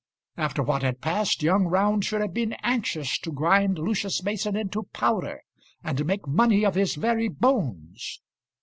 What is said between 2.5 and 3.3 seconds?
anxious